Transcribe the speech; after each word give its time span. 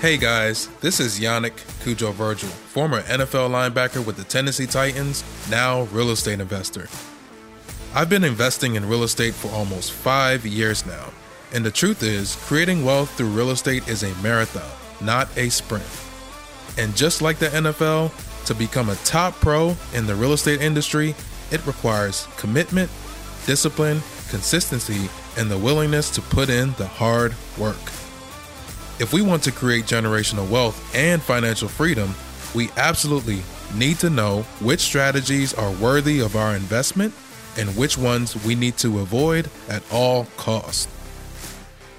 Hey 0.00 0.18
guys, 0.18 0.68
this 0.82 1.00
is 1.00 1.18
Yannick 1.18 1.54
Cudjo 1.82 2.12
Virgil, 2.12 2.50
former 2.50 3.00
NFL 3.04 3.48
linebacker 3.48 4.04
with 4.04 4.18
the 4.18 4.24
Tennessee 4.24 4.66
Titans, 4.66 5.24
now 5.50 5.84
real 5.84 6.10
estate 6.10 6.38
investor. 6.38 6.86
I've 7.94 8.10
been 8.10 8.22
investing 8.22 8.74
in 8.74 8.86
real 8.86 9.04
estate 9.04 9.32
for 9.32 9.48
almost 9.52 9.92
five 9.92 10.44
years 10.44 10.84
now, 10.84 11.10
and 11.54 11.64
the 11.64 11.70
truth 11.70 12.02
is, 12.02 12.36
creating 12.44 12.84
wealth 12.84 13.10
through 13.16 13.30
real 13.30 13.48
estate 13.48 13.88
is 13.88 14.02
a 14.02 14.14
marathon, 14.16 14.70
not 15.00 15.34
a 15.38 15.48
sprint. 15.48 15.88
And 16.76 16.94
just 16.94 17.22
like 17.22 17.38
the 17.38 17.48
NFL, 17.48 18.12
to 18.44 18.54
become 18.54 18.90
a 18.90 18.96
top 18.96 19.32
pro 19.36 19.74
in 19.94 20.06
the 20.06 20.14
real 20.14 20.34
estate 20.34 20.60
industry, 20.60 21.14
it 21.50 21.66
requires 21.66 22.28
commitment, 22.36 22.90
discipline, 23.46 24.02
consistency, 24.28 25.08
and 25.38 25.50
the 25.50 25.56
willingness 25.56 26.10
to 26.10 26.20
put 26.20 26.50
in 26.50 26.72
the 26.74 26.86
hard 26.86 27.34
work. 27.56 27.80
If 28.98 29.12
we 29.12 29.20
want 29.20 29.42
to 29.42 29.52
create 29.52 29.84
generational 29.84 30.48
wealth 30.48 30.94
and 30.94 31.20
financial 31.20 31.68
freedom, 31.68 32.14
we 32.54 32.70
absolutely 32.78 33.42
need 33.74 33.98
to 33.98 34.08
know 34.08 34.42
which 34.60 34.80
strategies 34.80 35.52
are 35.52 35.70
worthy 35.72 36.20
of 36.20 36.34
our 36.34 36.56
investment 36.56 37.12
and 37.58 37.76
which 37.76 37.98
ones 37.98 38.42
we 38.44 38.54
need 38.54 38.78
to 38.78 39.00
avoid 39.00 39.50
at 39.68 39.82
all 39.92 40.26
costs. 40.38 40.88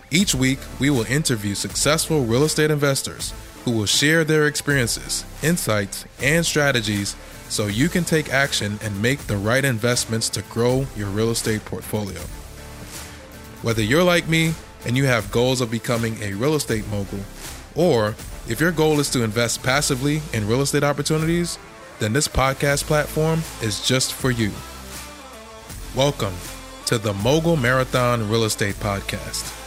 Each 0.09 0.33
week, 0.33 0.57
we 0.79 0.89
will 0.89 1.05
interview 1.05 1.53
successful 1.53 2.23
real 2.23 2.45
estate 2.45 2.71
investors 2.71 3.31
who 3.63 3.71
will 3.71 3.85
share 3.85 4.23
their 4.23 4.47
experiences, 4.47 5.23
insights, 5.43 6.05
and 6.21 6.43
strategies 6.43 7.15
so 7.49 7.67
you 7.67 7.89
can 7.89 8.05
take 8.05 8.33
action 8.33 8.79
and 8.81 9.01
make 9.01 9.19
the 9.27 9.37
right 9.37 9.65
investments 9.65 10.29
to 10.29 10.41
grow 10.43 10.87
your 10.95 11.09
real 11.09 11.29
estate 11.29 11.63
portfolio. 11.65 12.21
Whether 13.61 13.83
you're 13.83 14.03
like 14.03 14.27
me 14.27 14.53
and 14.85 14.97
you 14.97 15.05
have 15.05 15.31
goals 15.31 15.61
of 15.61 15.71
becoming 15.71 16.21
a 16.21 16.33
real 16.33 16.55
estate 16.55 16.87
mogul, 16.89 17.19
or 17.75 18.15
if 18.47 18.59
your 18.59 18.71
goal 18.71 18.99
is 18.99 19.09
to 19.11 19.23
invest 19.23 19.63
passively 19.63 20.21
in 20.33 20.47
real 20.47 20.61
estate 20.61 20.83
opportunities, 20.83 21.57
then 21.99 22.13
this 22.13 22.27
podcast 22.27 22.85
platform 22.85 23.41
is 23.61 23.85
just 23.85 24.13
for 24.13 24.31
you. 24.31 24.51
Welcome 25.95 26.35
to 26.85 26.97
the 26.97 27.13
Mogul 27.13 27.57
Marathon 27.57 28.29
Real 28.29 28.45
Estate 28.45 28.75
Podcast. 28.75 29.66